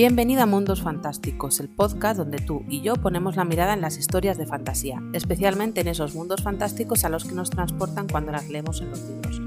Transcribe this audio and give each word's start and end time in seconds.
Bienvenido 0.00 0.42
a 0.42 0.46
Mundos 0.46 0.80
Fantásticos, 0.80 1.60
el 1.60 1.68
podcast 1.68 2.16
donde 2.16 2.38
tú 2.38 2.64
y 2.70 2.80
yo 2.80 2.94
ponemos 2.94 3.36
la 3.36 3.44
mirada 3.44 3.74
en 3.74 3.82
las 3.82 3.98
historias 3.98 4.38
de 4.38 4.46
fantasía, 4.46 5.02
especialmente 5.12 5.82
en 5.82 5.88
esos 5.88 6.14
mundos 6.14 6.42
fantásticos 6.42 7.04
a 7.04 7.10
los 7.10 7.26
que 7.26 7.34
nos 7.34 7.50
transportan 7.50 8.08
cuando 8.08 8.32
las 8.32 8.48
leemos 8.48 8.80
en 8.80 8.88
los 8.88 9.02
libros. 9.02 9.42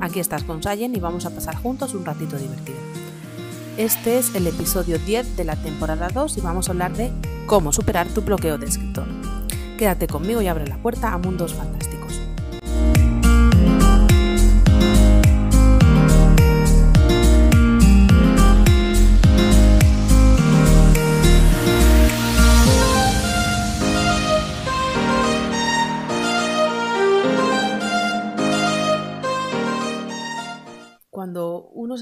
Aquí 0.00 0.18
estás 0.18 0.44
con 0.44 0.62
Sayen 0.62 0.96
y 0.96 1.00
vamos 1.00 1.26
a 1.26 1.34
pasar 1.34 1.54
juntos 1.56 1.92
un 1.92 2.06
ratito 2.06 2.38
divertido. 2.38 2.78
Este 3.76 4.16
es 4.16 4.34
el 4.34 4.46
episodio 4.46 4.98
10 4.98 5.36
de 5.36 5.44
la 5.44 5.56
temporada 5.56 6.08
2 6.08 6.38
y 6.38 6.40
vamos 6.40 6.68
a 6.68 6.72
hablar 6.72 6.96
de 6.96 7.12
cómo 7.44 7.70
superar 7.70 8.08
tu 8.08 8.22
bloqueo 8.22 8.56
de 8.56 8.68
escritor. 8.68 9.04
Quédate 9.76 10.06
conmigo 10.06 10.40
y 10.40 10.46
abre 10.46 10.66
la 10.66 10.78
puerta 10.78 11.12
a 11.12 11.18
Mundos 11.18 11.52
Fantásticos. 11.52 11.99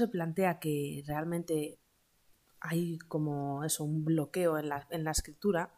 Plantea 0.09 0.59
que 0.59 1.03
realmente 1.07 1.79
hay 2.59 2.97
como 2.99 3.63
eso, 3.63 3.83
un 3.83 4.03
bloqueo 4.03 4.57
en 4.57 4.69
la, 4.69 4.87
en 4.89 5.03
la 5.03 5.11
escritura 5.11 5.73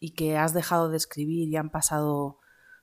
y 0.00 0.14
que 0.14 0.36
has 0.36 0.52
dejado 0.52 0.88
de 0.88 0.96
escribir 0.96 1.48
y 1.48 1.56
han 1.56 1.70
pasado 1.70 2.38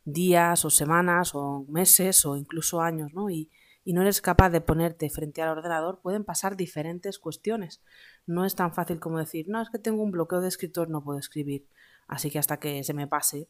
días 0.05 0.63
o 0.65 0.69
semanas 0.69 1.31
o 1.33 1.65
meses 1.67 2.25
o 2.25 2.37
incluso 2.37 2.81
años, 2.81 3.13
¿no? 3.13 3.29
Y, 3.29 3.51
y 3.83 3.93
no 3.93 4.01
eres 4.01 4.21
capaz 4.21 4.49
de 4.49 4.61
ponerte 4.61 5.09
frente 5.09 5.41
al 5.41 5.57
ordenador, 5.57 5.99
pueden 6.01 6.23
pasar 6.23 6.55
diferentes 6.55 7.19
cuestiones. 7.19 7.81
No 8.25 8.45
es 8.45 8.55
tan 8.55 8.73
fácil 8.73 8.99
como 8.99 9.17
decir, 9.17 9.47
no, 9.49 9.61
es 9.61 9.69
que 9.69 9.79
tengo 9.79 10.03
un 10.03 10.11
bloqueo 10.11 10.41
de 10.41 10.47
escritor, 10.47 10.89
no 10.89 11.03
puedo 11.03 11.19
escribir. 11.19 11.67
Así 12.07 12.29
que 12.29 12.39
hasta 12.39 12.59
que 12.59 12.83
se 12.83 12.93
me 12.93 13.07
pase, 13.07 13.49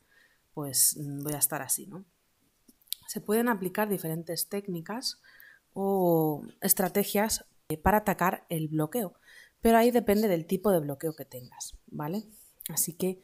pues 0.53 0.97
mm, 0.99 1.23
voy 1.23 1.33
a 1.33 1.38
estar 1.38 1.61
así, 1.61 1.88
¿no? 1.88 2.05
Se 3.08 3.21
pueden 3.21 3.49
aplicar 3.49 3.89
diferentes 3.89 4.49
técnicas 4.49 5.21
o 5.73 6.43
estrategias 6.61 7.45
eh, 7.69 7.77
para 7.77 7.99
atacar 7.99 8.45
el 8.49 8.67
bloqueo. 8.67 9.13
Pero 9.61 9.77
ahí 9.77 9.91
depende 9.91 10.27
del 10.27 10.45
tipo 10.45 10.71
de 10.71 10.79
bloqueo 10.79 11.15
que 11.15 11.25
tengas, 11.25 11.77
¿vale? 11.87 12.23
Así 12.69 12.93
que 12.93 13.21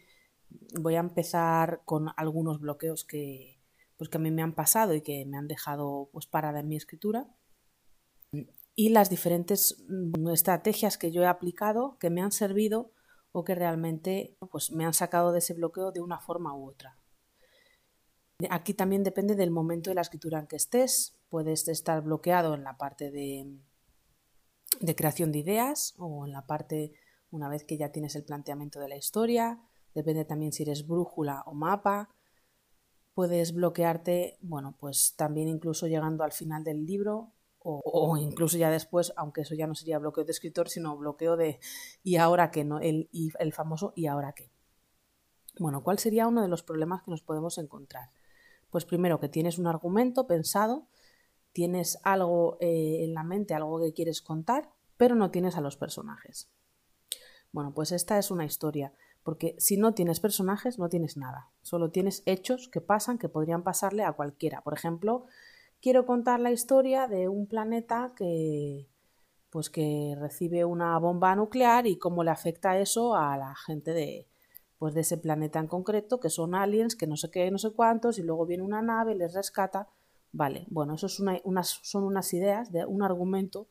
voy 0.79 0.95
a 0.95 0.99
empezar 0.99 1.81
con 1.85 2.09
algunos 2.17 2.59
bloqueos 2.59 3.05
que, 3.05 3.61
pues 3.97 4.09
que 4.09 4.17
a 4.17 4.21
mí 4.21 4.31
me 4.31 4.41
han 4.41 4.53
pasado 4.53 4.93
y 4.93 5.01
que 5.01 5.25
me 5.25 5.38
han 5.38 5.47
dejado 5.47 6.09
pues 6.11 6.27
parada 6.27 6.59
en 6.59 6.67
mi 6.67 6.75
escritura 6.75 7.27
y 8.75 8.89
las 8.89 9.09
diferentes 9.09 9.83
mm, 9.88 10.29
estrategias 10.29 10.97
que 10.97 11.11
yo 11.11 11.23
he 11.23 11.27
aplicado 11.27 11.97
que 11.99 12.09
me 12.09 12.21
han 12.21 12.31
servido 12.31 12.91
o 13.31 13.43
que 13.43 13.55
realmente 13.55 14.38
pues 14.51 14.71
me 14.71 14.85
han 14.85 14.93
sacado 14.93 15.31
de 15.31 15.39
ese 15.39 15.53
bloqueo 15.53 15.91
de 15.91 16.01
una 16.01 16.19
forma 16.19 16.55
u 16.55 16.69
otra. 16.69 16.97
Aquí 18.49 18.73
también 18.73 19.03
depende 19.03 19.35
del 19.35 19.51
momento 19.51 19.89
de 19.89 19.95
la 19.95 20.01
escritura 20.01 20.39
en 20.39 20.47
que 20.47 20.57
estés, 20.57 21.17
puedes 21.36 21.67
estar 21.67 22.02
bloqueado 22.02 22.53
en 22.53 22.64
la 22.64 22.78
parte 22.78 23.11
de, 23.11 23.59
creación 24.95 25.33
de 25.33 25.39
ideas 25.39 25.94
o 25.97 26.25
en 26.25 26.31
la 26.31 26.47
parte 26.47 26.94
una 27.30 27.50
vez 27.50 27.66
que 27.66 27.75
ya 27.75 27.91
tienes 27.91 28.16
el 28.16 28.23
planteamiento 28.23 28.80
de 28.80 28.88
la 28.88 28.95
historia, 28.95 29.59
depende 29.94 30.23
también 30.23 30.53
si 30.53 30.63
eres 30.63 30.88
brújula 30.88 31.44
o 31.45 31.53
mapa, 31.53 32.08
puedes 33.13 33.53
bloquearte, 33.53 34.38
bueno, 34.39 34.78
pues 34.80 35.16
también 35.17 35.50
incluso 35.50 35.88
llegando 35.88 36.23
al 36.23 36.31
final 36.31 36.63
del 36.63 36.86
libro 36.86 37.33
o, 37.59 38.16
incluso 38.16 38.58
ya 38.58 38.69
después, 38.69 39.11
aunque 39.17 39.41
eso 39.41 39.56
ya 39.56 39.67
no 39.67 39.75
sería 39.75 40.00
bloqueo 40.00 40.23
de 40.23 40.31
escritor, 40.31 40.69
sino 40.69 40.95
bloqueo 40.95 41.36
de 41.36 41.59
y 42.02 42.16
ahora 42.16 42.50
qué, 42.50 42.63
¿no? 42.63 42.80
El, 42.80 43.09
el 43.11 43.52
famoso 43.52 43.91
y 43.94 44.06
ahora 44.06 44.31
qué. 44.31 44.53
Bueno, 45.59 45.83
¿cuál 45.83 46.00
sería 46.00 46.28
uno 46.28 46.41
de 46.41 46.47
los 46.47 46.63
problemas 46.63 47.03
que 47.03 47.12
nos 47.12 47.23
podemos 47.23 47.57
encontrar? 47.57 48.12
Pues 48.69 48.85
primero 48.85 49.19
que 49.19 49.28
tienes 49.28 49.57
un 49.57 49.67
argumento 49.67 50.28
pensado 50.28 50.88
tienes 51.55 51.99
algo 52.03 52.57
eh, 52.59 53.05
en 53.05 53.13
la 53.13 53.23
mente, 53.23 53.53
algo 53.53 53.79
que 53.79 53.93
quieres 53.93 54.21
contar, 54.21 54.69
pero 54.97 55.16
no 55.16 55.31
tienes 55.31 55.55
a 55.55 55.61
los 55.61 55.77
personajes. 55.77 56.51
Bueno, 57.53 57.73
pues 57.73 57.93
esta 57.93 58.19
es 58.19 58.29
una 58.29 58.43
historia, 58.43 58.91
porque 59.23 59.55
si 59.57 59.77
no 59.77 59.93
tienes 59.93 60.19
personajes, 60.19 60.77
no 60.77 60.89
tienes 60.89 61.16
nada. 61.16 61.47
Solo 61.61 61.91
tienes 61.91 62.23
hechos 62.25 62.67
que 62.67 62.81
pasan, 62.81 63.17
que 63.17 63.29
podrían 63.29 63.63
pasarle 63.63 64.03
a 64.03 64.11
cualquiera. 64.11 64.63
Por 64.63 64.73
ejemplo, 64.73 65.27
quiero 65.81 66.05
contar 66.05 66.41
la 66.41 66.51
historia 66.51 67.07
de 67.07 67.29
un 67.29 67.47
planeta 67.47 68.11
que 68.17 68.89
pues 69.49 69.69
que 69.69 70.13
recibe 70.19 70.66
una 70.66 70.99
bomba 70.99 71.33
nuclear 71.37 71.87
y 71.87 71.97
cómo 71.97 72.25
le 72.25 72.31
afecta 72.31 72.77
eso 72.77 73.16
a 73.16 73.37
la 73.37 73.55
gente 73.55 73.93
de 73.93 74.27
pues 74.77 74.93
de 74.93 75.01
ese 75.01 75.17
planeta 75.17 75.59
en 75.59 75.67
concreto, 75.67 76.19
que 76.19 76.29
son 76.29 76.53
aliens, 76.53 76.97
que 76.97 77.07
no 77.07 77.16
sé 77.16 77.31
qué, 77.31 77.49
no 77.49 77.57
sé 77.57 77.72
cuántos, 77.72 78.19
y 78.19 78.23
luego 78.23 78.45
viene 78.45 78.63
una 78.63 78.81
nave, 78.81 79.16
les 79.16 79.33
rescata. 79.33 79.87
Vale, 80.38 80.66
bueno, 80.69 80.96
eso 80.96 81.07
son 81.07 82.03
unas 82.03 82.34
ideas, 82.34 82.69
de 82.73 82.85
un 82.85 83.03
argumento, 83.03 83.69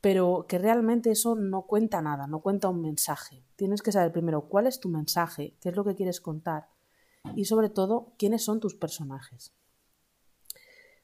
pero 0.00 0.46
que 0.48 0.58
realmente 0.58 1.10
eso 1.10 1.34
no 1.34 1.62
cuenta 1.62 2.00
nada, 2.00 2.28
no 2.28 2.38
cuenta 2.38 2.68
un 2.68 2.80
mensaje. 2.80 3.42
Tienes 3.56 3.82
que 3.82 3.90
saber 3.90 4.12
primero 4.12 4.42
cuál 4.42 4.68
es 4.68 4.78
tu 4.78 4.88
mensaje, 4.88 5.56
qué 5.60 5.70
es 5.70 5.74
lo 5.74 5.82
que 5.84 5.96
quieres 5.96 6.20
contar 6.20 6.68
y 7.34 7.46
sobre 7.46 7.68
todo 7.68 8.12
quiénes 8.16 8.44
son 8.44 8.60
tus 8.60 8.76
personajes. 8.76 9.52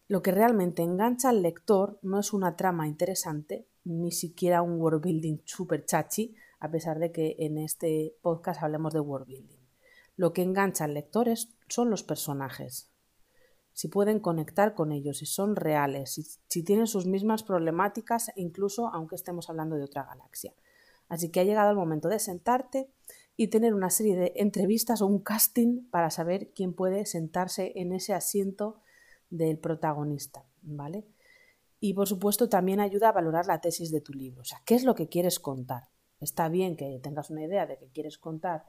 Lo 0.07 0.23
que 0.23 0.31
realmente 0.31 0.85
engancha 0.85 1.31
al 1.31 1.43
lector 1.43 1.99
no 2.03 2.21
es 2.21 2.33
una 2.33 2.55
trama 2.55 2.87
interesante, 2.87 3.67
ni 3.83 4.13
siquiera 4.13 4.63
un 4.63 4.81
world 4.81 5.03
building 5.03 5.39
super 5.45 5.85
chachi, 5.85 6.37
a 6.61 6.71
pesar 6.71 7.01
de 7.01 7.11
que 7.11 7.35
en 7.41 7.59
este 7.59 8.15
podcast 8.23 8.63
hablemos 8.63 8.95
de 8.95 9.01
world 9.01 9.27
building. 9.27 9.59
Lo 10.15 10.33
que 10.33 10.43
engancha 10.43 10.85
al 10.85 10.95
lector 10.95 11.29
son 11.67 11.91
los 11.91 12.05
personajes, 12.05 12.93
si 13.77 13.89
pueden 13.89 14.21
conectar 14.21 14.75
con 14.75 14.91
ellos, 14.91 15.19
si 15.19 15.27
son 15.27 15.55
reales, 15.55 16.15
si, 16.49 16.63
tienen 16.63 16.87
sus 16.87 17.05
mismas 17.05 17.43
problemáticas, 17.43 18.33
incluso 18.35 18.89
aunque 18.89 19.17
estemos 19.17 19.51
hablando 19.51 19.77
de 19.77 19.85
otra 19.85 20.05
galaxia. 20.05 20.55
Así 21.11 21.31
que 21.31 21.41
ha 21.41 21.45
llegado 21.45 21.73
el 21.73 21.77
momento 21.77 22.09
de 22.09 22.19
sentarte 22.19 22.91
y 23.37 23.49
tener 23.49 23.75
una 23.75 23.91
serie 23.91 24.17
de 24.17 24.33
entrevistas 24.37 25.03
o 25.03 25.07
un 25.07 25.19
casting 25.19 25.91
para 25.91 26.09
saber 26.09 26.55
quién 26.55 26.73
puede 26.73 27.05
sentarse 27.05 27.75
en 27.77 27.93
ese 27.93 28.15
asiento 28.15 28.81
del 29.29 29.59
protagonista, 29.59 30.47
¿vale? 30.63 31.07
Y 31.79 31.93
por 31.93 32.09
supuesto 32.09 32.49
también 32.49 32.81
ayuda 32.81 33.11
a 33.11 33.13
valorar 33.13 33.45
la 33.45 33.61
tesis 33.61 33.91
de 33.91 34.01
tu 34.01 34.15
libro, 34.15 34.41
o 34.41 34.45
sea, 34.47 34.63
¿qué 34.65 34.75
es 34.75 34.85
lo 34.85 34.95
que 34.95 35.11
quieres 35.11 35.39
contar? 35.39 35.91
Está 36.19 36.49
bien 36.49 36.79
que 36.79 36.99
tengas 37.03 37.29
una 37.29 37.45
idea 37.45 37.67
de 37.67 37.77
qué 37.77 37.91
quieres 37.91 38.17
contar 38.17 38.65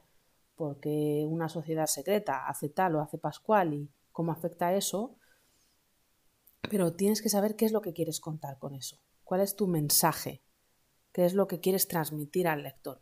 porque 0.54 1.24
una 1.26 1.48
sociedad 1.48 1.86
secreta 1.86 2.46
hace 2.46 2.68
tal 2.68 2.96
o 2.96 3.00
hace 3.00 3.16
pascual 3.16 3.72
y 3.72 3.90
cómo 4.18 4.32
afecta 4.32 4.74
eso, 4.74 5.16
pero 6.68 6.96
tienes 6.96 7.22
que 7.22 7.28
saber 7.28 7.54
qué 7.54 7.66
es 7.66 7.70
lo 7.70 7.82
que 7.82 7.92
quieres 7.92 8.18
contar 8.18 8.58
con 8.58 8.74
eso, 8.74 9.00
cuál 9.22 9.42
es 9.42 9.54
tu 9.54 9.68
mensaje, 9.68 10.42
qué 11.12 11.24
es 11.24 11.34
lo 11.34 11.46
que 11.46 11.60
quieres 11.60 11.86
transmitir 11.86 12.48
al 12.48 12.64
lector. 12.64 13.00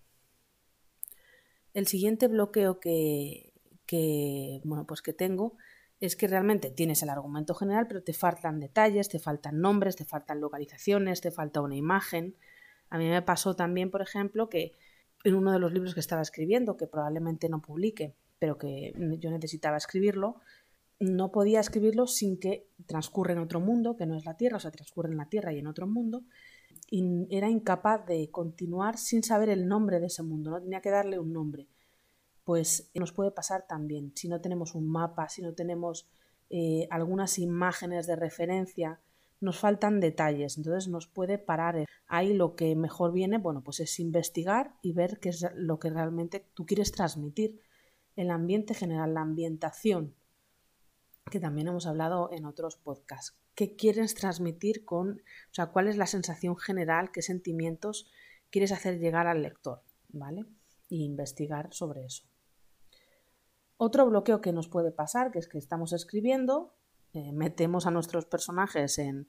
El 1.73 1.87
siguiente 1.87 2.29
bloqueo 2.29 2.81
que, 2.81 4.61
bueno, 4.65 4.87
pues 4.87 5.01
que 5.01 5.15
tengo 5.15 5.57
es 6.01 6.17
que 6.17 6.29
realmente 6.29 6.71
tienes 6.71 7.03
el 7.03 7.09
argumento 7.09 7.55
general, 7.55 7.87
pero 7.89 8.03
te 8.03 8.13
faltan 8.13 8.61
detalles, 8.61 9.09
te 9.09 9.19
faltan 9.19 9.59
nombres, 9.59 9.97
te 9.97 10.05
faltan 10.05 10.43
localizaciones, 10.43 11.23
te 11.23 11.31
falta 11.31 11.63
una 11.63 11.77
imagen. 11.77 12.37
A 12.91 12.99
mí 12.99 13.09
me 13.09 13.23
pasó 13.23 13.57
también, 13.57 13.91
por 13.91 14.03
ejemplo, 14.03 14.51
que 14.51 14.75
en 15.25 15.35
uno 15.35 15.51
de 15.51 15.61
los 15.61 15.73
libros 15.73 15.95
que 15.95 16.01
estaba 16.01 16.21
escribiendo, 16.21 16.77
que 16.77 16.87
probablemente 16.87 17.49
no 17.49 17.63
publique, 17.63 18.15
pero 18.39 18.59
que 18.59 18.93
yo 19.19 19.31
necesitaba 19.31 19.79
escribirlo, 19.79 20.43
no 20.99 21.31
podía 21.31 21.61
escribirlo 21.61 22.07
sin 22.07 22.39
que 22.39 22.69
transcurre 22.87 23.35
en 23.35 23.41
otro 23.41 23.61
mundo, 23.61 23.97
que 23.97 24.07
no 24.07 24.17
es 24.17 24.25
la 24.25 24.37
Tierra, 24.37 24.57
o 24.57 24.61
sea, 24.61 24.71
transcurre 24.71 25.11
en 25.11 25.19
la 25.19 25.29
Tierra 25.29 25.53
y 25.53 25.59
en 25.59 25.67
otro 25.67 25.87
mundo, 25.87 26.25
y 26.91 27.27
era 27.31 27.51
incapaz 27.51 28.07
de 28.07 28.31
continuar 28.31 28.97
sin 28.97 29.23
saber 29.23 29.49
el 29.49 29.67
nombre 29.67 30.01
de 30.01 30.07
ese 30.07 30.23
mundo, 30.23 30.51
no 30.51 30.63
tenía 30.63 30.81
que 30.81 30.91
darle 30.91 31.19
un 31.19 31.33
nombre. 31.33 31.67
Pues 32.45 32.91
nos 32.95 33.13
puede 33.13 33.33
pasar 33.33 33.67
también, 33.67 34.13
si 34.15 34.29
no 34.29 34.41
tenemos 34.41 34.75
un 34.75 34.89
mapa, 34.89 35.29
si 35.29 35.43
no 35.43 35.53
tenemos 35.53 36.09
eh, 36.49 36.87
algunas 36.91 37.39
imágenes 37.39 38.07
de 38.07 38.17
referencia, 38.17 39.01
nos 39.41 39.59
faltan 39.59 40.01
detalles, 40.01 40.57
entonces 40.57 40.89
nos 40.89 41.07
puede 41.07 41.39
parar. 41.39 41.85
Ahí 42.07 42.33
lo 42.33 42.55
que 42.55 42.75
mejor 42.77 43.13
viene, 43.13 43.39
bueno, 43.39 43.63
pues 43.63 43.81
es 43.81 43.99
investigar 44.01 44.75
y 44.81 44.93
ver 44.93 45.19
qué 45.19 45.31
es 45.31 45.45
lo 45.55 45.79
que 45.79 45.91
realmente 45.91 46.47
tú 46.55 46.65
quieres 46.65 46.93
transmitir. 46.93 47.61
El 48.15 48.31
ambiente 48.31 48.73
general, 48.73 49.13
la 49.13 49.21
ambientación, 49.21 50.15
que 51.31 51.41
también 51.41 51.69
hemos 51.69 51.87
hablado 51.87 52.31
en 52.33 52.45
otros 52.45 52.77
podcasts. 52.77 53.37
¿Qué 53.55 53.75
quieres 53.75 54.15
transmitir 54.15 54.85
con, 54.85 55.11
o 55.11 55.55
sea, 55.55 55.67
cuál 55.67 55.89
es 55.89 55.97
la 55.97 56.07
sensación 56.07 56.57
general, 56.57 57.11
qué 57.11 57.23
sentimientos 57.23 58.09
quieres 58.51 58.73
hacer 58.73 58.99
llegar 58.99 59.27
al 59.27 59.43
lector, 59.43 59.83
¿vale? 60.09 60.45
Y 60.89 61.05
investigar 61.05 61.73
sobre 61.73 62.05
eso. 62.05 62.25
Otro 63.77 64.07
bloqueo 64.07 64.41
que 64.41 64.53
nos 64.53 64.69
puede 64.69 64.93
pasar, 64.93 65.31
que 65.31 65.39
es 65.39 65.49
que 65.49 65.59
estamos 65.59 65.93
escribiendo, 65.93 66.75
eh, 67.13 67.33
metemos 67.33 67.87
a 67.87 67.91
nuestros 67.91 68.25
personajes 68.27 68.99
en, 68.99 69.29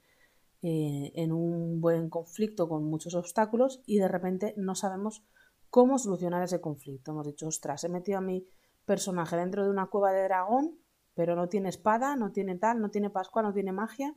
eh, 0.62 1.12
en 1.14 1.32
un 1.32 1.80
buen 1.80 2.08
conflicto 2.08 2.68
con 2.68 2.84
muchos 2.84 3.14
obstáculos 3.14 3.82
y 3.86 3.98
de 3.98 4.08
repente 4.08 4.54
no 4.56 4.74
sabemos 4.74 5.24
cómo 5.70 5.98
solucionar 5.98 6.42
ese 6.42 6.60
conflicto. 6.60 7.10
Hemos 7.10 7.26
dicho, 7.26 7.48
ostras, 7.48 7.84
he 7.84 7.88
metido 7.88 8.18
a 8.18 8.22
mi 8.22 8.46
personaje 8.84 9.36
dentro 9.36 9.64
de 9.64 9.70
una 9.70 9.86
cueva 9.86 10.12
de 10.12 10.24
dragón, 10.24 10.78
pero 11.18 11.34
no 11.34 11.48
tiene 11.48 11.68
espada, 11.68 12.14
no 12.14 12.30
tiene 12.30 12.56
tal, 12.58 12.80
no 12.80 12.90
tiene 12.90 13.10
pascua, 13.10 13.42
no 13.42 13.52
tiene 13.52 13.72
magia. 13.72 14.14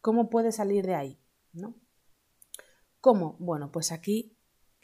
¿Cómo 0.00 0.30
puede 0.30 0.52
salir 0.52 0.86
de 0.86 0.94
ahí? 0.94 1.20
¿No? 1.52 1.74
¿Cómo? 3.02 3.36
Bueno, 3.38 3.70
pues 3.70 3.92
aquí 3.92 4.38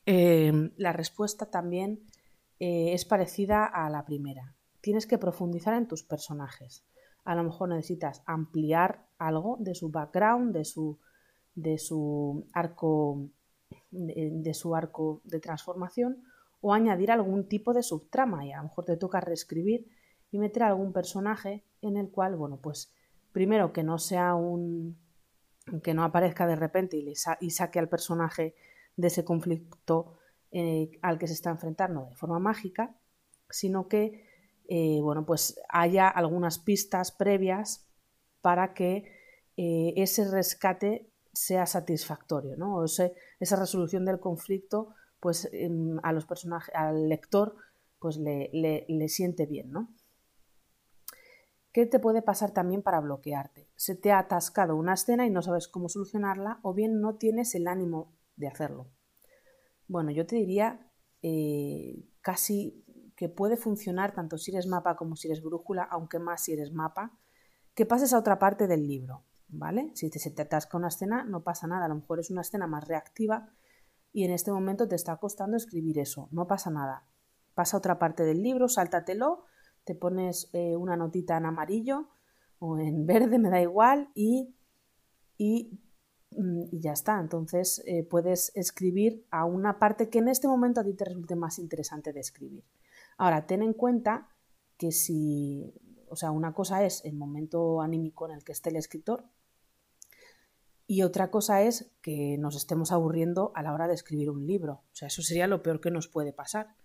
eh, 0.05 0.53
la 0.77 0.93
respuesta 0.93 1.47
también 1.47 2.05
eh, 2.61 2.93
es 2.93 3.07
parecida 3.07 3.65
a 3.65 3.89
la 3.89 4.05
primera. 4.05 4.55
Tienes 4.83 5.07
que 5.07 5.17
profundizar 5.17 5.73
en 5.73 5.89
tus 5.89 6.03
personajes. 6.03 6.85
A 7.25 7.35
lo 7.35 7.43
mejor 7.43 7.71
necesitas 7.71 8.23
ampliar 8.27 9.09
algo 9.17 9.57
de 9.59 9.75
su 9.75 9.91
background, 9.91 10.55
de 10.55 10.67
su, 10.67 10.99
de 11.55 11.79
su 11.79 12.47
arco 12.53 13.31
de, 13.91 14.53
su 14.53 14.77
arco 14.77 15.23
de 15.25 15.41
transformación 15.41 16.23
o 16.61 16.75
añadir 16.75 17.11
algún 17.11 17.49
tipo 17.49 17.73
de 17.73 17.83
subtrama 17.83 18.45
y 18.45 18.53
a 18.53 18.59
lo 18.59 18.65
mejor 18.65 18.85
te 18.85 18.99
toca 18.99 19.23
reescribir 19.23 19.89
y 20.31 20.39
meter 20.39 20.65
algún 20.65 20.93
personaje 20.93 21.65
en 21.83 21.97
el 21.97 22.11
cual, 22.11 22.37
bueno, 22.37 22.59
pues 22.61 22.93
primero 23.33 23.73
que 23.73 23.83
no 23.83 23.99
sea 23.99 24.35
un 24.35 24.97
que 25.83 25.95
no 25.95 26.05
aparezca 26.05 26.47
de 26.47 26.55
repente 26.55 26.97
y, 26.97 27.51
saque 27.51 27.79
al 27.79 27.89
personaje 27.89 28.55
de 28.97 29.09
ese 29.09 29.25
conflicto 29.25 30.15
eh, 30.53 30.91
al 31.03 31.19
que 31.19 31.27
se 31.27 31.33
está 31.33 31.51
enfrentando 31.51 32.07
de 32.07 32.15
forma 32.15 32.39
mágica, 32.39 32.95
sino 33.51 33.89
que 33.89 34.25
eh, 34.69 35.01
bueno, 35.03 35.27
pues 35.27 35.61
haya 35.69 36.09
algunas 36.09 36.59
pistas 36.59 37.13
previas 37.13 37.87
para 38.41 38.75
que 38.75 39.13
eh, 39.57 39.95
ese 39.97 40.29
rescate 40.31 41.11
sea 41.33 41.67
satisfactorio, 41.67 42.57
¿no? 42.57 42.77
O 42.77 42.85
esa 42.85 43.57
resolución 43.57 44.05
del 44.05 44.21
conflicto, 44.21 44.95
pues 45.21 45.51
a 46.03 46.13
los 46.13 46.27
personajes, 46.27 46.75
al 46.75 47.09
lector, 47.09 47.57
pues 47.99 48.17
le, 48.17 48.51
le, 48.53 49.09
siente 49.09 49.47
bien, 49.47 49.71
¿no? 49.71 49.89
¿Qué 51.77 51.85
te 51.85 51.99
puede 51.99 52.23
pasar 52.23 52.53
también 52.53 52.81
para 52.81 53.01
bloquearte? 53.01 53.69
Se 53.77 53.95
te 53.95 54.11
ha 54.11 54.19
atascado 54.19 54.77
una 54.77 54.95
escena 54.95 55.27
y 55.27 55.31
no 55.31 55.43
sabes 55.43 55.69
cómo 55.69 55.91
solucionarla 55.91 56.59
o 56.63 56.73
bien 56.73 57.03
no 57.03 57.17
tienes 57.17 57.55
el 57.55 57.69
ánimo 57.69 58.17
de 58.35 58.49
hacerlo. 58.49 58.89
Bueno, 59.87 60.11
yo 60.11 60.27
te 60.27 60.37
diría 60.37 60.91
eh, 61.21 62.09
casi 62.23 62.83
que 63.15 63.29
puede 63.29 63.59
funcionar 63.59 64.15
tanto 64.15 64.39
si 64.39 64.53
eres 64.53 64.67
mapa 64.67 64.97
como 64.97 65.17
si 65.17 65.29
eres 65.29 65.43
brújula, 65.43 65.83
aunque 65.83 66.19
más 66.19 66.45
si 66.45 66.55
eres 66.55 66.73
mapa, 66.73 67.19
que 67.75 67.85
pases 67.85 68.15
a 68.15 68.21
otra 68.21 68.39
parte 68.39 68.67
del 68.67 68.89
libro, 68.89 69.27
¿vale? 69.49 69.91
Si 69.97 70.09
te, 70.09 70.19
se 70.19 70.31
te 70.31 70.41
atasca 70.41 70.79
una 70.79 70.89
escena, 70.89 71.25
no 71.25 71.45
pasa 71.45 71.67
nada, 71.67 71.85
a 71.85 71.89
lo 71.89 71.97
mejor 71.97 72.21
es 72.21 72.31
una 72.31 72.41
escena 72.41 72.67
más 72.67 72.89
reactiva 72.89 73.51
y 74.15 74.25
en 74.25 74.31
este 74.31 74.51
momento 74.51 74.89
te 74.89 74.95
está 74.95 75.15
costando 75.19 75.59
escribir 75.59 75.99
eso, 75.99 76.31
no 76.33 76.47
pasa 76.47 76.71
nada. 76.71 77.07
Pasa 77.53 77.77
a 77.77 77.81
otra 77.81 77.99
parte 77.99 78.23
del 78.23 78.43
libro, 78.43 78.67
sáltatelo, 78.67 79.45
te 79.87 79.95
pones 79.95 80.51
eh, 80.53 80.77
una 80.77 80.97
notita 80.97 81.39
en 81.39 81.47
amarillo 81.47 82.09
o 82.59 82.79
en 82.79 83.07
verde, 83.07 83.39
me 83.39 83.49
da 83.49 83.63
igual, 83.63 84.11
y, 84.15 84.55
y 85.39 85.79
Mm, 86.37 86.65
ya 86.73 86.93
está. 86.93 87.19
Entonces 87.21 87.83
eh, 87.87 88.05
puedes 88.05 88.53
escribir 88.55 89.27
a 89.31 89.45
una 89.45 89.79
parte 89.79 90.09
que 90.11 90.19
en 90.19 90.29
este 90.29 90.49
momento 90.49 90.81
a 90.81 90.85
ti 90.85 90.95
te 90.95 91.05
resulte 91.05 91.35
más 91.35 91.59
interesante 91.59 92.13
de 92.13 92.21
escribir. 92.21 92.65
Ahora, 93.17 93.47
ten 93.47 93.63
en 93.63 93.73
cuenta 93.73 94.29
que 94.77 94.93
si, 94.93 95.73
o 96.09 96.17
sea, 96.17 96.31
una 96.31 96.53
cosa 96.53 96.85
es 96.85 97.05
el 97.05 97.15
momento 97.17 97.81
anímico 97.81 98.27
en 98.27 98.35
el 98.35 98.45
que 98.45 98.53
esté 98.53 98.71
el 98.71 98.77
escritor 98.77 99.25
y 100.87 101.03
otra 101.03 101.31
cosa 101.31 101.63
es 101.63 101.91
que 102.03 102.37
nos 102.39 102.55
estemos 102.55 102.93
aburriendo 102.93 103.53
a 103.55 103.63
la 103.63 103.73
hora 103.73 103.89
de 103.89 103.95
escribir 103.95 104.31
un 104.31 104.47
libro. 104.47 104.85
O 104.93 104.95
sea, 104.95 105.09
eso 105.09 105.23
sería 105.23 105.47
lo 105.47 105.63
peor 105.63 105.81
que 105.81 105.91
nos 105.91 106.09
puede 106.09 106.33
pasar. 106.33 106.77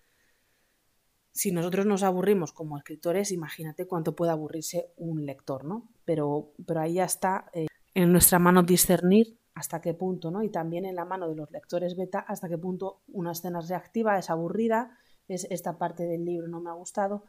Si 1.32 1.52
nosotros 1.52 1.86
nos 1.86 2.04
aburrimos 2.04 2.52
como 2.52 2.78
escritores, 2.78 3.32
imagínate 3.32 3.88
cuánto 3.88 4.16
puede 4.16 4.32
aburrirse 4.32 4.92
un 4.98 5.26
lector, 5.26 5.64
¿no? 5.64 5.90
Pero, 6.04 6.54
pero 6.66 6.82
ahí 6.82 6.96
ya 6.96 7.06
está. 7.06 7.50
Eh, 7.54 7.68
en 7.94 8.12
nuestra 8.12 8.40
mano 8.40 8.64
discernir 8.64 9.40
hasta 9.54 9.82
qué 9.82 9.94
punto, 9.94 10.32
¿no? 10.32 10.44
Y 10.44 10.50
también 10.50 10.86
en 10.86 10.96
la 10.96 11.06
mano 11.06 11.30
de 11.30 11.36
los 11.36 11.52
lectores 11.52 11.96
beta 11.96 12.20
hasta 12.20 12.50
qué 12.50 12.58
punto 12.58 13.02
una 13.08 13.32
escena 13.32 13.60
es 13.60 13.70
reactiva, 13.70 14.18
es 14.18 14.30
aburrida, 14.30 14.98
es 15.28 15.48
esta 15.50 15.78
parte 15.78 16.04
del 16.04 16.26
libro 16.26 16.48
no 16.48 16.62
me 16.62 16.70
ha 16.70 16.74
gustado. 16.74 17.24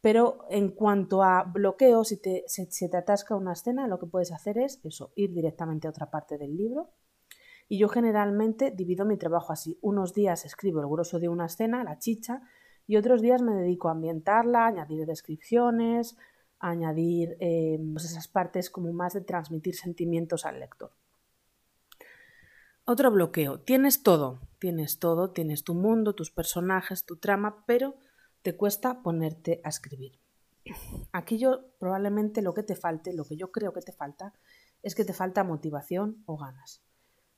Pero 0.00 0.44
en 0.50 0.68
cuanto 0.68 1.22
a 1.22 1.44
bloqueo, 1.44 2.04
si 2.04 2.20
te, 2.20 2.44
se 2.46 2.88
te 2.88 2.96
atasca 2.96 3.34
una 3.36 3.54
escena, 3.54 3.88
lo 3.88 3.98
que 3.98 4.06
puedes 4.06 4.32
hacer 4.32 4.58
es 4.58 4.78
eso, 4.84 5.12
ir 5.16 5.32
directamente 5.32 5.86
a 5.86 5.90
otra 5.90 6.10
parte 6.10 6.36
del 6.36 6.56
libro. 6.56 6.90
Y 7.68 7.78
yo 7.78 7.88
generalmente 7.88 8.70
divido 8.70 9.06
mi 9.06 9.16
trabajo 9.16 9.52
así. 9.52 9.78
Unos 9.80 10.12
días 10.12 10.44
escribo 10.44 10.80
el 10.80 10.88
grosso 10.88 11.18
de 11.18 11.30
una 11.30 11.46
escena, 11.46 11.82
la 11.82 11.98
chicha, 11.98 12.42
y 12.86 12.96
otros 12.96 13.22
días 13.22 13.42
me 13.42 13.54
dedico 13.54 13.88
a 13.88 13.92
ambientarla, 13.92 14.66
añadir 14.66 15.06
descripciones, 15.06 16.16
añadir 16.58 17.36
eh, 17.40 17.78
pues 17.92 18.04
esas 18.04 18.28
partes 18.28 18.70
como 18.70 18.92
más 18.92 19.14
de 19.14 19.20
transmitir 19.20 19.74
sentimientos 19.74 20.46
al 20.46 20.60
lector. 20.60 20.92
Otro 22.86 23.10
bloqueo. 23.10 23.60
Tienes 23.60 24.02
todo, 24.02 24.40
tienes 24.58 24.98
todo, 24.98 25.30
tienes 25.30 25.64
tu 25.64 25.74
mundo, 25.74 26.14
tus 26.14 26.30
personajes, 26.30 27.06
tu 27.06 27.16
trama, 27.16 27.64
pero 27.66 27.94
te 28.42 28.56
cuesta 28.56 29.02
ponerte 29.02 29.60
a 29.64 29.70
escribir. 29.70 30.18
Aquí 31.12 31.38
yo 31.38 31.72
probablemente 31.78 32.42
lo 32.42 32.52
que 32.52 32.62
te 32.62 32.76
falte, 32.76 33.14
lo 33.14 33.24
que 33.24 33.36
yo 33.36 33.50
creo 33.50 33.72
que 33.72 33.80
te 33.80 33.92
falta, 33.92 34.34
es 34.82 34.94
que 34.94 35.04
te 35.04 35.14
falta 35.14 35.44
motivación 35.44 36.22
o 36.26 36.36
ganas. 36.36 36.82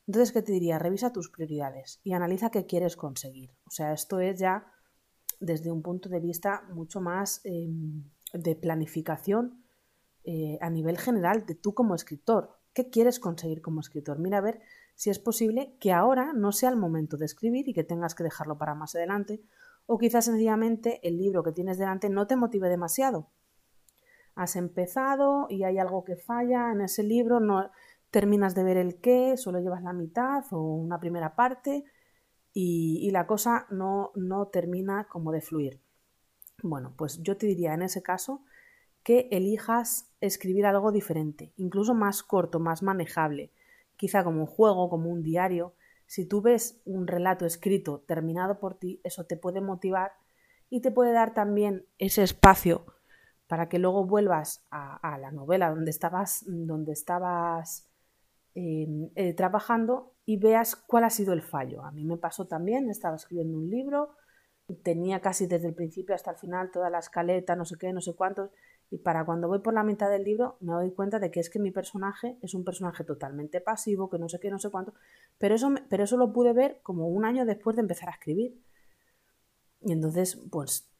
Entonces, 0.08 0.32
¿qué 0.32 0.42
te 0.42 0.52
diría? 0.52 0.78
Revisa 0.78 1.12
tus 1.12 1.30
prioridades 1.30 2.00
y 2.04 2.12
analiza 2.12 2.50
qué 2.50 2.66
quieres 2.66 2.96
conseguir. 2.96 3.50
O 3.66 3.70
sea, 3.70 3.92
esto 3.92 4.20
es 4.20 4.38
ya 4.38 4.72
desde 5.40 5.70
un 5.70 5.82
punto 5.82 6.08
de 6.08 6.20
vista 6.20 6.62
mucho 6.72 7.00
más 7.00 7.40
em, 7.44 8.04
de 8.32 8.56
planificación 8.56 9.62
eh, 10.24 10.58
a 10.60 10.70
nivel 10.70 10.98
general 10.98 11.46
de 11.46 11.54
tú 11.54 11.74
como 11.74 11.94
escritor. 11.94 12.58
¿Qué 12.72 12.90
quieres 12.90 13.20
conseguir 13.20 13.62
como 13.62 13.80
escritor? 13.80 14.18
Mira 14.18 14.38
a 14.38 14.42
ver 14.42 14.60
si 14.94 15.10
es 15.10 15.18
posible 15.18 15.76
que 15.78 15.92
ahora 15.92 16.32
no 16.32 16.52
sea 16.52 16.70
el 16.70 16.76
momento 16.76 17.16
de 17.16 17.26
escribir 17.26 17.68
y 17.68 17.74
que 17.74 17.84
tengas 17.84 18.14
que 18.14 18.24
dejarlo 18.24 18.58
para 18.58 18.74
más 18.74 18.94
adelante, 18.94 19.42
o 19.86 19.98
quizás 19.98 20.24
sencillamente 20.24 21.00
el 21.06 21.16
libro 21.16 21.42
que 21.42 21.52
tienes 21.52 21.78
delante 21.78 22.08
no 22.10 22.26
te 22.26 22.36
motive 22.36 22.68
demasiado. 22.68 23.30
Has 24.34 24.56
empezado 24.56 25.46
y 25.48 25.64
hay 25.64 25.78
algo 25.78 26.04
que 26.04 26.16
falla 26.16 26.72
en 26.72 26.80
ese 26.80 27.02
libro, 27.02 27.40
no 27.40 27.70
terminas 28.10 28.54
de 28.54 28.64
ver 28.64 28.76
el 28.76 29.00
qué, 29.00 29.36
solo 29.36 29.60
llevas 29.60 29.82
la 29.82 29.92
mitad 29.92 30.44
o 30.50 30.60
una 30.60 30.98
primera 30.98 31.36
parte 31.36 31.84
y, 32.58 33.10
la 33.10 33.26
cosa 33.26 33.66
no, 33.68 34.12
no 34.14 34.46
termina 34.46 35.08
como 35.10 35.30
de 35.30 35.42
fluir. 35.42 35.82
Bueno, 36.62 36.94
pues 36.96 37.22
yo 37.22 37.36
te 37.36 37.44
diría 37.44 37.74
en 37.74 37.82
ese 37.82 38.02
caso 38.02 38.40
que 39.02 39.28
elijas 39.30 40.10
escribir 40.22 40.64
algo 40.64 40.90
diferente, 40.90 41.52
incluso 41.58 41.92
más 41.92 42.22
corto, 42.22 42.58
más 42.58 42.82
manejable, 42.82 43.52
quizá 43.96 44.24
como 44.24 44.40
un 44.40 44.46
juego, 44.46 44.88
como 44.88 45.10
un 45.10 45.22
diario. 45.22 45.74
Si 46.06 46.24
tú 46.24 46.40
ves 46.40 46.80
un 46.86 47.06
relato 47.06 47.44
escrito 47.44 48.02
terminado 48.06 48.58
por 48.58 48.78
ti, 48.78 49.02
eso 49.04 49.26
te 49.26 49.36
puede 49.36 49.60
motivar 49.60 50.12
y 50.70 50.80
te 50.80 50.90
puede 50.90 51.12
dar 51.12 51.34
también 51.34 51.84
ese 51.98 52.22
espacio 52.22 52.86
para 53.48 53.68
que 53.68 53.78
luego 53.78 54.06
vuelvas 54.06 54.64
a, 54.70 55.18
la 55.18 55.30
novela 55.30 55.68
donde 55.68 55.90
estabas, 55.90 56.42
donde 56.46 56.92
estabas 56.92 57.86
em, 58.56 59.10
eh, 59.14 59.34
trabajando 59.34 60.14
y 60.24 60.38
veas 60.38 60.74
cuál 60.74 61.04
ha 61.04 61.10
sido 61.10 61.32
el 61.32 61.42
fallo. 61.42 61.84
A 61.84 61.92
mí 61.92 62.04
me 62.04 62.16
pasó 62.16 62.46
también, 62.46 62.90
estaba 62.90 63.16
escribiendo 63.16 63.56
un 63.56 63.70
libro, 63.70 64.16
tenía 64.82 65.20
casi 65.20 65.46
desde 65.46 65.68
el 65.68 65.74
principio 65.74 66.14
hasta 66.14 66.32
el 66.32 66.38
final 66.38 66.70
toda 66.72 66.90
la 66.90 66.98
escaleta, 66.98 67.54
no 67.54 67.64
sé 67.64 67.76
qué, 67.78 67.92
no 67.92 68.00
sé 68.00 68.14
cuántos, 68.14 68.50
y 68.90 68.98
para 68.98 69.24
cuando 69.24 69.46
voy 69.46 69.60
por 69.60 69.74
la 69.74 69.82
mitad 69.82 70.10
del 70.10 70.24
libro 70.24 70.56
me 70.60 70.72
doy 70.72 70.92
cuenta 70.92 71.18
de 71.18 71.30
que 71.30 71.40
es 71.40 71.50
que 71.50 71.58
mi 71.58 71.70
personaje 71.70 72.38
es 72.42 72.54
un 72.54 72.64
personaje 72.64 73.04
totalmente 73.04 73.60
pasivo, 73.60 74.08
que 74.10 74.18
no 74.18 74.28
sé 74.28 74.40
qué, 74.40 74.50
no 74.50 74.58
sé 74.58 74.70
cuánto, 74.70 74.94
pero 75.38 75.54
eso, 75.54 75.72
pero 75.88 76.04
eso 76.04 76.16
lo 76.16 76.32
pude 76.32 76.52
ver 76.52 76.80
como 76.82 77.08
un 77.08 77.24
año 77.24 77.44
después 77.44 77.76
de 77.76 77.82
empezar 77.82 78.08
a 78.08 78.12
escribir. 78.12 78.60
Y 79.82 79.92
entonces, 79.92 80.40
pues, 80.50 80.90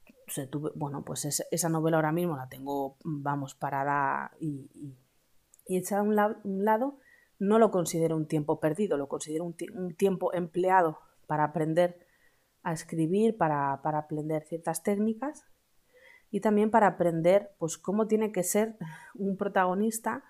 bueno, 0.75 1.05
pues 1.05 1.25
esa 1.51 1.69
novela 1.69 1.97
ahora 1.97 2.13
mismo 2.13 2.37
la 2.37 2.49
tengo, 2.49 2.97
vamos, 3.05 3.55
parada 3.55 4.33
y, 4.41 4.71
y, 5.67 5.77
echada 5.77 6.03
a 6.03 6.05
un, 6.05 6.17
lado, 6.65 6.99
no 7.39 7.59
lo 7.59 7.71
considero 7.71 8.17
un 8.17 8.27
tiempo 8.27 8.61
perdido, 8.61 8.97
lo 8.97 9.09
considero 9.09 9.45
un, 9.45 9.95
tiempo 9.97 10.33
empleado 10.33 10.99
para 11.27 11.45
aprender 11.45 12.07
a 12.63 12.73
escribir, 12.73 13.37
para, 13.37 13.73
aprender 13.73 14.45
ciertas 14.45 14.83
técnicas 14.83 15.45
y 16.31 16.41
también 16.41 16.71
para 16.71 16.89
aprender 16.89 17.53
pues 17.59 17.79
cómo 17.79 18.07
tiene 18.07 18.33
que 18.33 18.43
ser 18.43 18.77
un 19.15 19.37
protagonista 19.37 20.25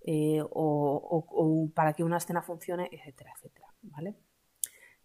eh, 0.00 0.40
o, 0.50 1.68
para 1.74 1.92
que 1.92 2.04
una 2.04 2.18
escena 2.18 2.42
funcione, 2.42 2.88
etcétera, 2.92 3.32
etcétera. 3.36 3.74
¿vale? 3.82 4.16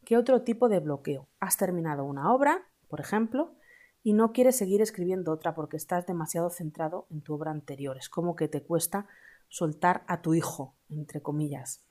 ¿Qué 0.06 0.18
otro 0.18 0.44
tipo 0.44 0.70
de 0.70 0.80
bloqueo? 0.80 1.28
Has 1.40 1.58
terminado 1.58 2.06
una 2.06 2.34
obra, 2.34 2.68
por 2.88 3.00
ejemplo, 3.00 3.56
y 4.04 4.14
no 4.14 4.32
quieres 4.32 4.58
seguir 4.58 4.82
escribiendo 4.82 5.32
otra 5.32 5.54
porque 5.54 5.78
estás 5.78 6.06
demasiado 6.08 6.50
centrado 6.50 7.08
en 7.10 7.22
tu 7.22 7.36
obra 7.36 7.52
anterior. 7.52 7.98
Es 7.98 8.10
como 8.10 8.36
que 8.36 8.48
te 8.48 8.64
cuesta 8.64 9.08
soltar 9.52 10.06
a 10.08 10.22
tu 10.22 10.34
hijo, 10.34 10.78
entre 10.90 11.22
comillas. 11.22 11.84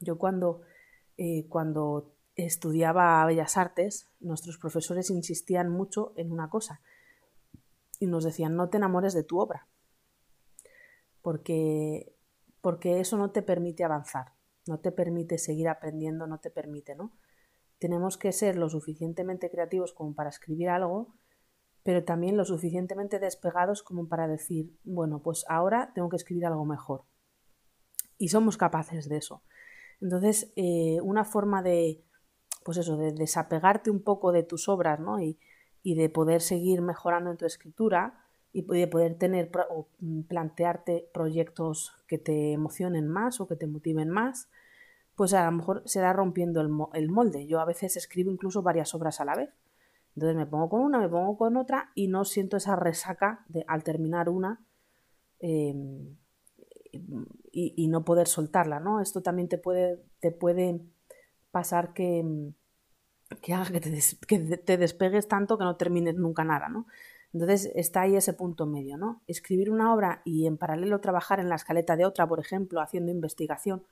Yo 0.00 0.18
cuando, 0.18 0.62
eh, 1.16 1.46
cuando 1.48 2.14
estudiaba 2.36 3.26
Bellas 3.26 3.56
Artes, 3.56 4.08
nuestros 4.20 4.56
profesores 4.56 5.10
insistían 5.10 5.68
mucho 5.68 6.12
en 6.16 6.30
una 6.30 6.48
cosa 6.48 6.80
y 7.98 8.06
nos 8.06 8.24
decían 8.24 8.54
no 8.54 8.68
te 8.68 8.76
enamores 8.76 9.14
de 9.14 9.24
tu 9.24 9.40
obra, 9.40 9.66
porque, 11.22 12.14
porque 12.60 13.00
eso 13.00 13.16
no 13.16 13.32
te 13.32 13.42
permite 13.42 13.82
avanzar, 13.82 14.34
no 14.68 14.78
te 14.78 14.92
permite 14.92 15.38
seguir 15.38 15.68
aprendiendo, 15.68 16.28
no 16.28 16.38
te 16.38 16.50
permite, 16.50 16.94
¿no? 16.94 17.10
Tenemos 17.80 18.16
que 18.16 18.30
ser 18.30 18.56
lo 18.56 18.68
suficientemente 18.70 19.50
creativos 19.50 19.92
como 19.92 20.14
para 20.14 20.30
escribir 20.30 20.68
algo, 20.68 21.16
pero 21.86 22.02
también 22.02 22.36
lo 22.36 22.44
suficientemente 22.44 23.20
despegados 23.20 23.84
como 23.84 24.08
para 24.08 24.26
decir, 24.26 24.76
bueno, 24.82 25.22
pues 25.22 25.44
ahora 25.48 25.92
tengo 25.94 26.08
que 26.08 26.16
escribir 26.16 26.44
algo 26.44 26.64
mejor. 26.64 27.04
Y 28.18 28.26
somos 28.26 28.56
capaces 28.56 29.08
de 29.08 29.18
eso. 29.18 29.44
Entonces, 30.00 30.52
eh, 30.56 30.98
una 31.04 31.24
forma 31.24 31.62
de, 31.62 32.02
pues 32.64 32.78
eso, 32.78 32.96
de 32.96 33.12
desapegarte 33.12 33.92
un 33.92 34.02
poco 34.02 34.32
de 34.32 34.42
tus 34.42 34.68
obras, 34.68 34.98
¿no? 34.98 35.20
Y, 35.20 35.38
y 35.84 35.94
de 35.94 36.08
poder 36.08 36.40
seguir 36.40 36.82
mejorando 36.82 37.30
en 37.30 37.36
tu 37.36 37.46
escritura 37.46 38.18
y 38.52 38.62
de 38.62 38.88
poder 38.88 39.16
tener 39.16 39.52
o 39.70 39.86
mm, 40.00 40.22
plantearte 40.22 41.08
proyectos 41.14 41.92
que 42.08 42.18
te 42.18 42.52
emocionen 42.52 43.06
más 43.06 43.40
o 43.40 43.46
que 43.46 43.54
te 43.54 43.68
motiven 43.68 44.10
más, 44.10 44.48
pues 45.14 45.34
a 45.34 45.44
lo 45.44 45.52
mejor 45.52 45.84
será 45.86 46.12
rompiendo 46.12 46.60
el, 46.94 47.08
molde. 47.10 47.46
Yo 47.46 47.60
a 47.60 47.64
veces 47.64 47.96
escribo 47.96 48.32
incluso 48.32 48.62
varias 48.62 48.92
obras 48.92 49.20
a 49.20 49.24
la 49.24 49.36
vez. 49.36 49.50
Entonces 50.16 50.36
me 50.36 50.46
pongo 50.46 50.70
con 50.70 50.80
una, 50.80 50.98
me 50.98 51.08
pongo 51.08 51.36
con 51.36 51.56
otra 51.56 51.92
y 51.94 52.08
no 52.08 52.24
siento 52.24 52.56
esa 52.56 52.74
resaca 52.74 53.44
de 53.48 53.64
al 53.68 53.84
terminar 53.84 54.30
una 54.30 54.64
em, 55.38 56.16
y, 57.52 57.88
no 57.88 58.04
poder 58.04 58.26
soltarla, 58.26 58.80
¿no? 58.80 59.00
Esto 59.00 59.22
también 59.22 59.48
te 59.48 59.58
puede, 59.58 60.02
te 60.20 60.32
puede 60.32 60.80
pasar 61.50 61.92
que, 61.92 62.24
que 63.42 63.52
haga 63.52 63.70
que 63.70 63.80
te, 63.80 63.98
que 64.26 64.38
te 64.56 64.76
despegues 64.78 65.28
tanto 65.28 65.58
que 65.58 65.64
no 65.64 65.76
termines 65.76 66.14
nunca 66.16 66.44
nada, 66.44 66.70
¿no? 66.70 66.86
Entonces 67.34 67.70
está 67.74 68.02
ahí 68.02 68.16
ese 68.16 68.32
punto 68.32 68.64
medio, 68.64 68.96
¿no? 68.96 69.22
Escribir 69.26 69.70
una 69.70 69.92
obra 69.92 70.22
y 70.24 70.46
en 70.46 70.56
paralelo 70.56 71.00
trabajar 71.00 71.40
en 71.40 71.50
la 71.50 71.56
escaleta 71.56 71.96
de 71.96 72.06
otra, 72.06 72.26
por 72.26 72.40
ejemplo, 72.40 72.80
haciendo 72.80 73.12
investigación. 73.12 73.84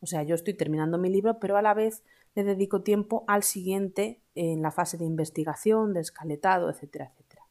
O 0.00 0.06
sea, 0.06 0.24
yo 0.24 0.34
estoy 0.34 0.54
terminando 0.54 0.98
mi 0.98 1.08
libro, 1.08 1.38
pero 1.38 1.56
a 1.56 1.62
la 1.62 1.74
vez 1.74 2.02
le 2.38 2.44
dedico 2.44 2.82
tiempo 2.82 3.24
al 3.26 3.42
siguiente 3.42 4.22
en 4.36 4.62
la 4.62 4.70
fase 4.70 4.96
de 4.96 5.04
investigación, 5.04 5.92
de 5.92 6.00
escaletado, 6.00 6.70
etcétera, 6.70 7.10
etcétera. 7.12 7.42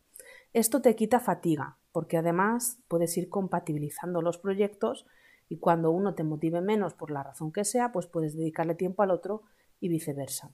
Esto 0.54 0.82
te 0.82 0.96
quita 0.96 1.20
fatiga, 1.20 1.78
porque 1.92 2.16
además 2.16 2.80
puedes 2.88 3.18
ir 3.18 3.28
compatibilizando 3.28 4.22
los 4.22 4.38
proyectos 4.38 5.06
y 5.50 5.60
cuando 5.60 5.92
uno 5.92 6.16
te 6.16 6.24
motive 6.24 6.62
menos 6.62 6.94
por 6.94 7.12
la 7.12 7.22
razón 7.22 7.52
que 7.52 7.66
sea, 7.66 7.92
pues 7.92 8.08
puedes 8.08 8.38
dedicarle 8.38 8.76
tiempo 8.76 9.04
al 9.04 9.12
otro 9.12 9.44
y 9.82 9.90
viceversa. 9.90 10.54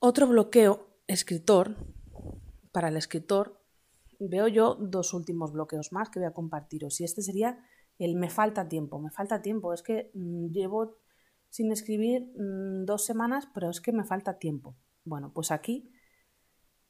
Otro 0.00 0.26
bloqueo 0.26 0.88
escritor, 1.06 1.76
para 2.72 2.88
el 2.88 2.96
escritor, 2.96 3.62
veo 4.18 4.48
yo 4.48 4.74
dos 4.74 5.14
últimos 5.14 5.52
bloqueos 5.52 5.92
más 5.92 6.10
que 6.10 6.18
voy 6.18 6.26
a 6.26 6.32
compartiros. 6.32 7.00
Y 7.00 7.04
este 7.04 7.22
sería 7.22 7.64
el 8.00 8.16
me 8.16 8.30
falta 8.30 8.68
tiempo. 8.68 8.98
Me 8.98 9.10
falta 9.10 9.42
tiempo. 9.42 9.72
Es 9.72 9.82
que 9.82 10.10
mm, 10.14 10.46
llevo 10.48 10.98
sin 11.50 11.70
escribir 11.72 12.32
mm, 12.36 12.86
dos 12.86 13.04
semanas, 13.04 13.48
pero 13.52 13.68
es 13.68 13.80
que 13.80 13.92
me 13.92 14.04
falta 14.04 14.38
tiempo. 14.38 14.76
Bueno, 15.04 15.32
pues 15.32 15.50
aquí 15.50 15.92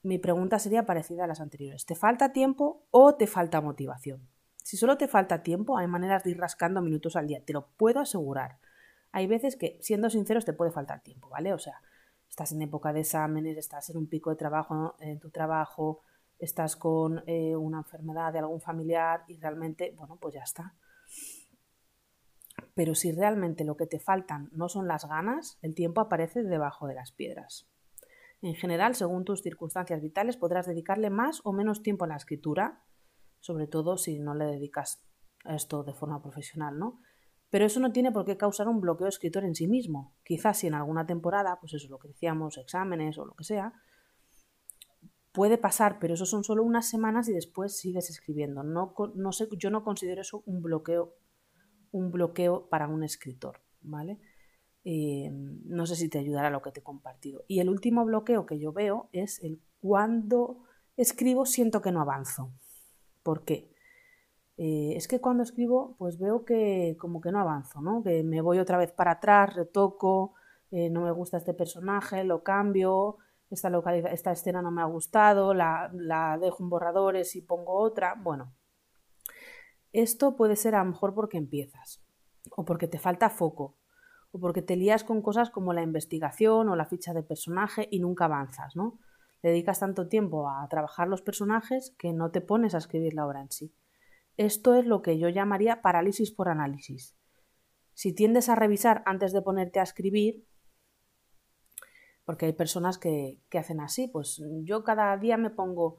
mi 0.03 0.19
pregunta 0.19 0.59
sería 0.59 0.87
parecida 0.87 1.25
a 1.25 1.27
las 1.27 1.41
anteriores. 1.41 1.85
¿Te 1.85 1.95
falta 1.95 2.33
tiempo 2.33 2.87
o 2.91 3.17
te 3.17 3.27
falta 3.27 3.61
motivación? 3.61 4.29
Si 4.63 4.77
solo 4.77 4.97
te 4.97 5.09
falta 5.09 5.43
tiempo, 5.43 5.79
hay 5.79 5.87
maneras 5.87 6.23
de 6.23 6.31
ir 6.31 6.39
rascando 6.39 6.81
minutos 6.81 7.17
al 7.17 7.27
día, 7.27 7.45
te 7.45 7.53
lo 7.53 7.69
puedo 7.77 8.01
asegurar. 8.01 8.59
Hay 9.13 9.27
veces 9.27 9.57
que, 9.57 9.79
siendo 9.81 10.09
sinceros, 10.11 10.45
te 10.45 10.53
puede 10.53 10.71
faltar 10.71 11.03
tiempo, 11.03 11.29
¿vale? 11.29 11.53
O 11.53 11.59
sea, 11.59 11.83
estás 12.29 12.53
en 12.53 12.63
época 12.63 12.93
de 12.93 13.01
exámenes, 13.01 13.57
estás 13.57 13.91
en 13.91 13.97
un 13.97 14.07
pico 14.07 14.31
de 14.31 14.37
trabajo 14.37 14.95
en 15.01 15.19
tu 15.19 15.31
trabajo, 15.31 16.03
estás 16.39 16.77
con 16.77 17.23
eh, 17.27 17.57
una 17.57 17.79
enfermedad 17.79 18.33
de 18.33 18.39
algún 18.39 18.61
familiar 18.61 19.25
y 19.27 19.39
realmente, 19.39 19.93
bueno, 19.97 20.17
pues 20.21 20.35
ya 20.35 20.43
está. 20.43 20.75
Pero 22.81 22.95
si 22.95 23.13
realmente 23.13 23.67
lo 23.67 23.77
que 23.77 23.87
te 23.87 24.01
faltan 24.01 24.49
no 24.53 24.71
son 24.71 24.89
las 24.89 25.07
ganas, 25.07 25.59
el 25.61 25.75
tiempo 25.75 26.01
aparece 26.01 26.43
debajo 26.43 26.87
de 26.87 26.95
las 26.95 27.13
piedras. 27.13 27.69
En 28.41 28.55
general, 28.55 28.95
según 28.95 29.27
tus 29.27 29.43
circunstancias 29.43 30.01
vitales, 30.01 30.39
podrás 30.39 30.67
dedicarle 30.67 31.11
más 31.11 31.43
o 31.45 31.53
menos 31.53 31.83
tiempo 31.83 32.07
a 32.07 32.09
la 32.09 32.17
escritura, 32.17 32.83
sobre 33.41 33.67
todo 33.67 33.99
si 33.99 34.19
no 34.19 34.35
le 34.35 34.47
dedicas 34.47 35.07
esto 35.45 35.85
de 35.85 35.93
forma 35.93 36.23
profesional, 36.23 36.79
¿no? 36.79 37.03
Pero 37.51 37.67
eso 37.67 37.81
no 37.81 37.93
tiene 37.93 38.13
por 38.13 38.25
qué 38.25 38.39
causar 38.39 38.67
un 38.67 38.81
bloqueo 38.81 39.09
escritor 39.09 39.45
en 39.45 39.55
sí 39.55 39.69
mismo. 39.69 40.17
Quizás 40.25 40.57
si 40.57 40.67
en 40.67 40.73
alguna 40.73 41.05
temporada, 41.05 41.59
pues 41.61 41.75
eso 41.75 41.85
es 41.85 41.91
lo 41.91 41.99
que 41.99 42.09
decíamos, 42.09 42.57
exámenes 42.57 43.19
o 43.19 43.27
lo 43.27 43.35
que 43.35 43.45
sea, 43.45 43.75
puede 45.33 45.59
pasar, 45.59 45.99
pero 46.01 46.15
eso 46.15 46.25
son 46.25 46.45
solo 46.45 46.65
unas 46.65 46.89
semanas 46.89 47.29
y 47.29 47.35
después 47.35 47.77
sigues 47.77 48.09
escribiendo. 48.09 48.63
No, 48.63 48.95
no 49.17 49.33
sé, 49.33 49.49
yo 49.59 49.69
no 49.69 49.85
considero 49.85 50.23
eso 50.23 50.43
un 50.47 50.63
bloqueo, 50.63 51.13
un 51.93 52.11
bloqueo 52.11 52.69
para 52.69 52.89
un 52.89 53.03
escritor, 53.03 53.61
¿vale? 53.81 54.19
Eh, 54.85 55.31
no 55.31 55.87
sé 55.87 55.97
si 55.97 56.09
te 56.09 56.19
ayudará 56.19 56.51
lo 56.51 56.63
que 56.63 56.73
te 56.73 56.81
he 56.81 56.83
compartido. 56.83 57.45
Y 57.49 57.61
el 57.61 57.69
último 57.69 58.05
bloqueo 58.05 58.47
que 58.47 58.59
yo 58.59 58.73
veo 58.73 59.09
es 59.13 59.43
el 59.43 59.61
cuando 59.81 60.65
escribo 60.97 61.47
siento 61.47 61.81
que 61.83 61.93
no 61.93 62.01
avanzo. 62.01 62.53
¿Por 63.23 63.45
qué? 63.45 63.73
Eh, 64.57 64.95
es 64.97 65.09
que 65.09 65.21
cuando 65.21 65.43
escribo, 65.43 65.97
pues 65.99 66.19
veo 66.19 66.45
que 66.45 66.97
como 66.99 67.21
que 67.21 67.33
no 67.33 67.41
avanzo, 67.41 67.81
¿no? 67.81 68.03
Que 68.03 68.23
me 68.23 68.41
voy 68.41 68.59
otra 68.59 68.77
vez 68.77 68.93
para 68.93 69.13
atrás, 69.13 69.55
retoco, 69.55 70.35
eh, 70.71 70.91
no 70.91 71.03
me 71.03 71.13
gusta 71.13 71.39
este 71.39 71.55
personaje, 71.55 72.25
lo 72.25 72.43
cambio, 72.43 73.17
esta, 73.51 73.71
esta 74.13 74.33
escena 74.33 74.63
no 74.63 74.71
me 74.71 74.83
ha 74.83 74.85
gustado, 74.85 75.55
la, 75.55 75.91
la 75.95 76.39
dejo 76.39 76.63
en 76.63 76.71
borradores 76.71 77.35
y 77.37 77.43
pongo 77.43 77.75
otra. 77.75 78.15
Bueno, 78.23 78.55
esto 79.93 80.37
puede 80.37 80.57
ser 80.57 80.75
a 80.75 80.85
lo 80.85 80.91
mejor 80.91 81.15
porque 81.15 81.39
empiezas, 81.39 82.03
o 82.57 82.65
porque 82.65 82.89
te 82.89 82.99
falta 82.99 83.31
foco, 83.31 83.77
o 84.33 84.39
porque 84.39 84.63
te 84.63 84.77
lías 84.77 85.05
con 85.05 85.23
cosas 85.23 85.51
como 85.51 85.73
la 85.73 85.83
investigación 85.83 86.69
o 86.69 86.77
la 86.77 86.87
ficha 86.87 87.13
de 87.13 87.23
personaje 87.23 87.89
y 87.91 88.01
nunca 88.01 88.27
avanzas, 88.27 88.77
¿no? 88.77 88.99
Dedicas 89.43 89.81
tanto 89.81 90.09
tiempo 90.09 90.49
a 90.49 90.67
trabajar 90.69 91.09
los 91.09 91.23
personajes 91.23 91.95
que 91.99 92.13
no 92.13 92.31
te 92.31 92.41
pones 92.41 92.75
a 92.75 92.79
escribir 92.79 93.15
la 93.15 93.27
obra 93.27 93.41
en 93.41 93.51
sí. 93.51 93.75
Esto 94.37 94.75
es 94.75 94.87
lo 94.87 95.03
que 95.03 95.19
yo 95.19 95.29
llamaría 95.29 95.83
parálisis 95.83 96.31
por 96.31 96.49
análisis. 96.49 97.17
Si 97.95 98.15
tiendes 98.15 98.49
a 98.49 98.55
revisar 98.55 99.03
antes 99.07 99.33
de 99.33 99.43
ponerte 99.43 99.81
a 99.81 99.83
escribir, 99.83 100.47
porque 102.25 102.47
hay 102.47 102.53
personas 102.53 102.97
que, 102.99 103.41
hacen 103.53 103.81
así, 103.81 104.09
pues 104.09 104.43
yo 104.63 104.85
cada 104.85 105.17
día 105.17 105.37
me 105.37 105.51
pongo 105.51 105.99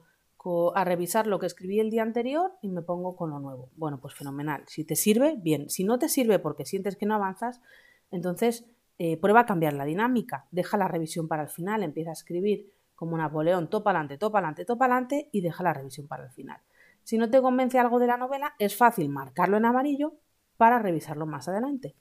a 0.75 0.83
revisar 0.83 1.27
lo 1.27 1.39
que 1.39 1.45
escribí 1.45 1.79
el 1.79 1.89
día 1.89 2.01
anterior 2.01 2.53
y 2.61 2.69
me 2.69 2.81
pongo 2.81 3.15
con 3.15 3.29
lo 3.29 3.39
nuevo. 3.39 3.69
Bueno, 3.75 3.99
pues 3.99 4.15
fenomenal. 4.15 4.63
Si 4.67 4.83
te 4.83 4.95
sirve, 4.95 5.35
bien. 5.37 5.69
Si 5.69 5.83
no 5.83 5.99
te 5.99 6.09
sirve 6.09 6.39
porque 6.39 6.65
sientes 6.65 6.95
que 6.95 7.05
no 7.05 7.15
avanzas, 7.15 7.61
entonces 8.09 8.65
eh, 8.97 9.17
prueba 9.17 9.41
a 9.41 9.45
cambiar 9.45 9.73
la 9.73 9.85
dinámica. 9.85 10.47
Deja 10.51 10.77
la 10.77 10.87
revisión 10.87 11.27
para 11.27 11.43
el 11.43 11.49
final, 11.49 11.83
empieza 11.83 12.09
a 12.09 12.13
escribir 12.13 12.71
como 12.95 13.17
Napoleón, 13.17 13.69
topa 13.69 13.91
adelante, 13.91 14.17
topa 14.17 14.39
adelante, 14.39 14.65
topa 14.65 14.85
adelante 14.85 15.29
y 15.31 15.41
deja 15.41 15.63
la 15.63 15.73
revisión 15.73 16.07
para 16.07 16.23
el 16.23 16.31
final. 16.31 16.59
Si 17.03 17.17
no 17.17 17.29
te 17.29 17.41
convence 17.41 17.79
algo 17.79 17.99
de 17.99 18.07
la 18.07 18.17
novela, 18.17 18.53
es 18.59 18.75
fácil 18.75 19.09
marcarlo 19.09 19.57
en 19.57 19.65
amarillo 19.65 20.13
para 20.57 20.79
revisarlo 20.79 21.25
más 21.25 21.47
adelante. 21.47 21.95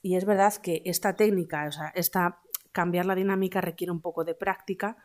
Y 0.00 0.16
es 0.16 0.24
verdad 0.24 0.54
que 0.54 0.82
esta 0.84 1.14
técnica, 1.14 1.66
o 1.66 1.72
sea, 1.72 1.88
esta 1.94 2.40
cambiar 2.72 3.06
la 3.06 3.14
dinámica 3.14 3.60
requiere 3.60 3.92
un 3.92 4.00
poco 4.00 4.24
de 4.24 4.34
práctica, 4.34 4.96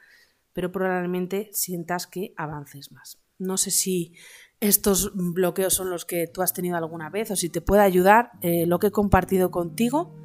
pero 0.58 0.72
probablemente 0.72 1.52
sientas 1.54 2.08
que 2.08 2.34
avances 2.36 2.92
más. 2.92 3.20
No 3.38 3.58
sé 3.58 3.70
si 3.70 4.14
estos 4.60 5.12
bloqueos 5.14 5.76
son 5.76 5.92
los 5.92 6.04
que 6.04 6.26
tú 6.26 6.42
has 6.42 6.52
tenido 6.52 6.76
alguna 6.78 7.12
vez 7.12 7.30
o 7.30 7.36
si 7.36 7.48
te 7.48 7.62
puede 7.62 7.84
ayudar 7.84 8.32
eh, 8.42 8.66
lo 8.66 8.80
que 8.80 8.88
he 8.88 8.92
compartido 8.92 9.52
contigo, 9.52 10.16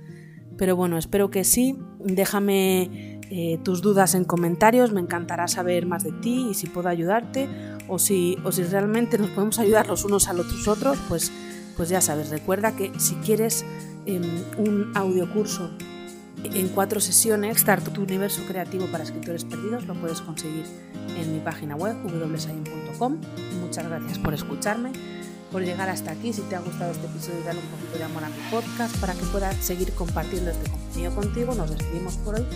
pero 0.56 0.74
bueno, 0.74 0.96
espero 0.96 1.30
que 1.30 1.44
sí. 1.44 1.78
Déjame 1.98 3.20
eh, 3.30 3.58
tus 3.62 3.82
dudas 3.82 4.14
en 4.14 4.24
comentarios, 4.24 4.90
me 4.90 5.02
encantará 5.02 5.48
saber 5.48 5.84
más 5.84 6.02
de 6.02 6.12
ti 6.12 6.48
y 6.52 6.54
si 6.54 6.66
puedo 6.66 6.88
ayudarte 6.88 7.46
o 7.86 7.98
si, 7.98 8.38
o 8.42 8.52
si 8.52 8.62
realmente 8.62 9.18
nos 9.18 9.28
podemos 9.32 9.58
ayudar 9.58 9.86
los 9.86 10.02
unos 10.06 10.28
a 10.28 10.32
los 10.32 10.66
otros, 10.66 10.96
pues, 11.10 11.30
pues 11.76 11.90
ya 11.90 12.00
sabes, 12.00 12.30
recuerda 12.30 12.74
que 12.74 12.90
si 12.98 13.16
quieres 13.16 13.66
em, 14.06 14.22
un 14.56 14.92
audiocurso 14.94 15.70
en 16.44 16.68
cuatro 16.68 17.00
sesiones, 17.00 17.58
Start 17.58 17.92
tu 17.92 18.02
universo 18.02 18.42
creativo 18.46 18.86
para 18.86 19.04
escritores 19.04 19.44
perdidos, 19.44 19.86
lo 19.86 19.94
puedes 19.94 20.20
conseguir 20.20 20.64
en 21.16 21.32
mi 21.32 21.40
página 21.40 21.76
web 21.76 21.96
www.sayin.com. 22.02 23.18
Muchas 23.60 23.88
gracias 23.88 24.18
por 24.18 24.34
escucharme, 24.34 24.92
por 25.50 25.62
llegar 25.62 25.88
hasta 25.88 26.12
aquí. 26.12 26.32
Si 26.32 26.42
te 26.42 26.56
ha 26.56 26.60
gustado 26.60 26.92
este 26.92 27.06
episodio, 27.06 27.42
dale 27.44 27.60
un 27.60 27.66
poquito 27.66 27.98
de 27.98 28.04
amor 28.04 28.24
a 28.24 28.28
mi 28.28 28.50
podcast 28.50 28.96
para 28.98 29.14
que 29.14 29.24
pueda 29.26 29.52
seguir 29.62 29.92
compartiendo 29.92 30.50
este 30.50 30.70
contenido 30.70 31.14
contigo. 31.14 31.54
Nos 31.54 31.70
despedimos 31.70 32.16
por 32.18 32.36
hoy. 32.36 32.46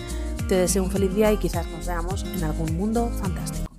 Te 0.47 0.55
deseo 0.55 0.83
un 0.83 0.91
feliz 0.91 1.13
día 1.13 1.31
y 1.31 1.37
quizás 1.37 1.67
nos 1.67 1.85
veamos 1.85 2.23
en 2.23 2.43
algún 2.43 2.75
mundo 2.77 3.09
fantástico. 3.21 3.76